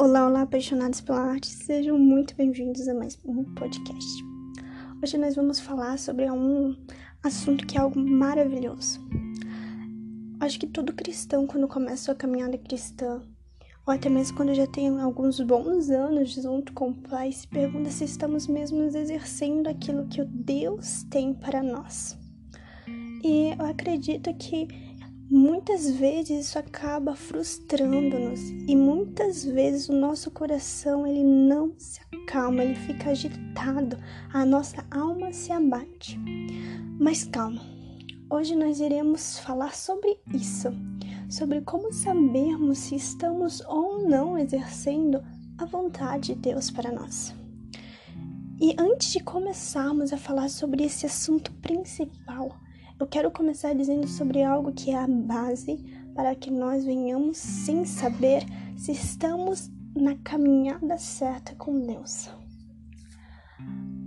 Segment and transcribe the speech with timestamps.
[0.00, 4.24] Olá, olá, apaixonados pela arte, sejam muito bem-vindos a mais um podcast.
[5.02, 6.76] Hoje nós vamos falar sobre um
[7.20, 9.00] assunto que é algo maravilhoso.
[10.38, 13.20] Acho que todo cristão, quando começa sua caminhada cristã,
[13.84, 17.90] ou até mesmo quando já tem alguns bons anos junto com o Pai, se pergunta
[17.90, 22.16] se estamos mesmo exercendo aquilo que o Deus tem para nós.
[23.24, 24.68] E eu acredito que
[25.30, 32.64] Muitas vezes isso acaba frustrando-nos e muitas vezes o nosso coração ele não se acalma,
[32.64, 33.98] ele fica agitado,
[34.32, 36.18] a nossa alma se abate.
[36.98, 37.60] Mas calma,
[38.30, 40.68] hoje nós iremos falar sobre isso,
[41.28, 45.22] sobre como sabermos se estamos ou não exercendo
[45.58, 47.34] a vontade de Deus para nós.
[48.58, 52.58] E antes de começarmos a falar sobre esse assunto principal,
[52.98, 55.76] eu quero começar dizendo sobre algo que é a base
[56.14, 58.42] para que nós venhamos sem saber
[58.76, 62.28] se estamos na caminhada certa com Deus.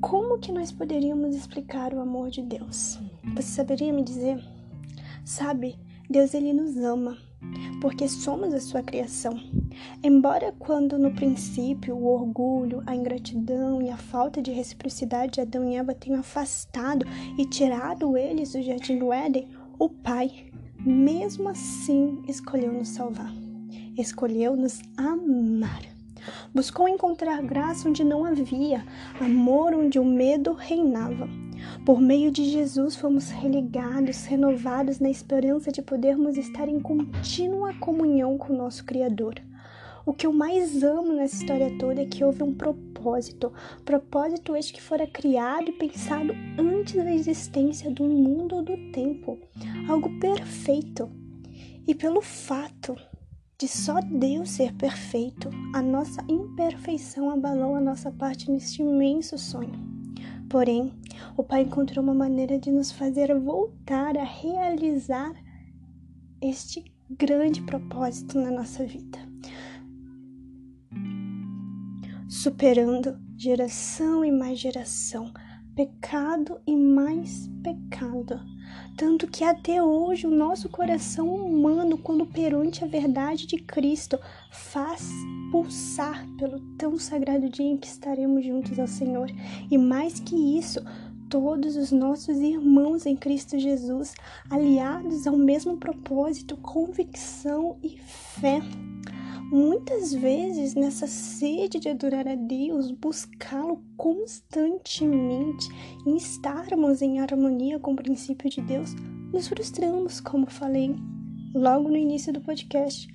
[0.00, 2.98] Como que nós poderíamos explicar o amor de Deus?
[3.34, 4.42] Você saberia me dizer?
[5.22, 7.18] Sabe, Deus ele nos ama
[7.82, 9.38] porque somos a sua criação.
[10.02, 15.68] Embora quando no princípio o orgulho, a ingratidão e a falta de reciprocidade de Adão
[15.68, 20.46] e Eva tenham afastado e tirado eles do jardim do Éden, o Pai,
[20.78, 23.32] mesmo assim, escolheu nos salvar.
[23.96, 25.82] Escolheu nos amar.
[26.54, 28.84] Buscou encontrar graça onde não havia,
[29.20, 31.28] amor onde o medo reinava.
[31.84, 38.38] Por meio de Jesus fomos religados, renovados na esperança de podermos estar em contínua comunhão
[38.38, 39.34] com nosso Criador.
[40.08, 43.52] O que eu mais amo nessa história toda é que houve um propósito,
[43.84, 49.38] propósito este que fora criado e pensado antes da existência do mundo ou do tempo,
[49.86, 51.10] algo perfeito.
[51.86, 52.96] E pelo fato
[53.58, 59.78] de só Deus ser perfeito, a nossa imperfeição abalou a nossa parte neste imenso sonho.
[60.48, 60.90] Porém,
[61.36, 65.34] o Pai encontrou uma maneira de nos fazer voltar a realizar
[66.40, 69.27] este grande propósito na nossa vida.
[72.28, 75.32] Superando geração e mais geração,
[75.74, 78.38] pecado e mais pecado.
[78.98, 84.18] Tanto que até hoje o nosso coração humano, quando perante a verdade de Cristo,
[84.50, 85.08] faz
[85.50, 89.30] pulsar pelo tão sagrado dia em que estaremos juntos ao Senhor.
[89.70, 90.84] E mais que isso,
[91.30, 94.12] todos os nossos irmãos em Cristo Jesus,
[94.50, 98.60] aliados ao mesmo propósito, convicção e fé.
[99.50, 105.66] Muitas vezes, nessa sede de adorar a Deus, buscá-lo constantemente
[106.06, 108.94] e estarmos em harmonia com o princípio de Deus,
[109.32, 110.94] nos frustramos, como falei
[111.54, 113.08] logo no início do podcast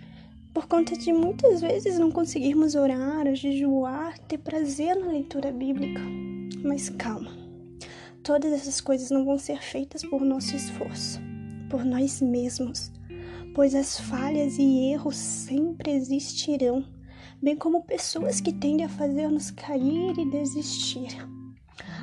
[0.53, 6.01] por conta de muitas vezes não conseguirmos orar, jejuar, ter prazer na leitura bíblica.
[6.63, 7.31] Mas calma,
[8.23, 11.19] todas essas coisas não vão ser feitas por nosso esforço,
[11.69, 12.91] por nós mesmos,
[13.53, 16.83] pois as falhas e erros sempre existirão,
[17.41, 21.17] bem como pessoas que tendem a fazer-nos cair e desistir.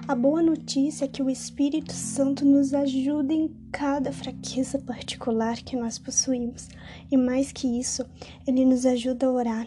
[0.09, 5.77] A boa notícia é que o Espírito Santo nos ajuda em cada fraqueza particular que
[5.77, 6.69] nós possuímos.
[7.11, 8.05] E mais que isso,
[8.47, 9.67] ele nos ajuda a orar.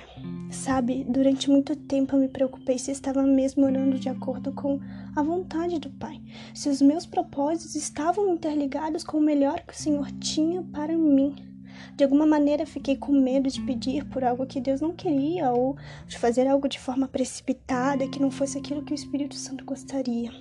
[0.51, 4.79] Sabe, durante muito tempo eu me preocupei se estava mesmo orando de acordo com
[5.15, 6.19] a vontade do Pai,
[6.53, 11.52] se os meus propósitos estavam interligados com o melhor que o Senhor tinha para mim.
[11.95, 15.75] De alguma maneira fiquei com medo de pedir por algo que Deus não queria ou
[16.07, 20.31] de fazer algo de forma precipitada que não fosse aquilo que o Espírito Santo gostaria.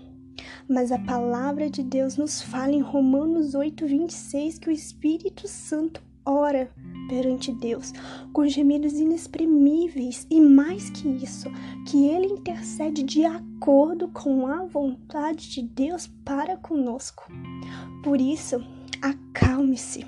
[0.69, 6.71] Mas a palavra de Deus nos fala em Romanos 8:26 que o Espírito Santo ora
[7.09, 7.93] perante Deus
[8.33, 11.51] com gemidos inexprimíveis e mais que isso,
[11.89, 17.25] que ele intercede de acordo com a vontade de Deus para conosco.
[18.03, 18.65] Por isso,
[19.01, 20.07] acalme-se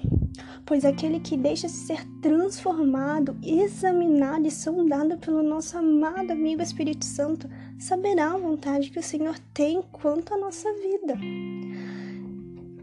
[0.64, 7.48] pois aquele que deixa-se ser transformado, examinado e sondado pelo nosso amado amigo Espírito Santo
[7.78, 11.18] saberá a vontade que o Senhor tem quanto à nossa vida.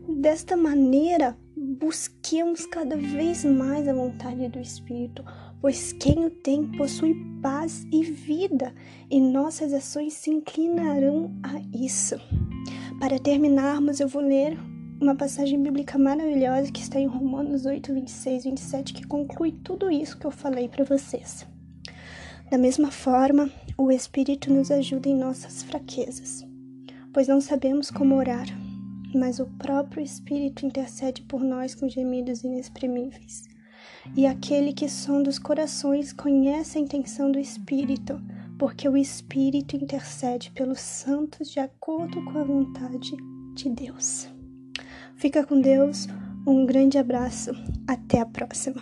[0.08, 5.24] Desta maneira, busquemos cada vez mais a vontade do Espírito,
[5.60, 8.74] pois quem o tem possui paz e vida,
[9.10, 12.16] e nossas ações se inclinarão a isso.
[13.00, 14.58] Para terminarmos, eu vou ler
[15.02, 20.16] uma passagem bíblica maravilhosa que está em Romanos 8, 26, 27, que conclui tudo isso
[20.16, 21.44] que eu falei para vocês.
[22.52, 26.46] Da mesma forma, o Espírito nos ajuda em nossas fraquezas,
[27.12, 28.46] pois não sabemos como orar,
[29.16, 33.46] mas o próprio Espírito intercede por nós com gemidos inexprimíveis.
[34.16, 38.22] E aquele que sonda os corações conhece a intenção do Espírito,
[38.60, 43.18] porque o Espírito intercede pelos santos de acordo com a vontade
[43.56, 44.30] de Deus.
[45.16, 46.08] Fica com Deus,
[46.46, 47.52] um grande abraço,
[47.88, 48.82] até a próxima.